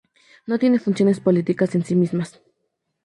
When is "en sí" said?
1.75-1.95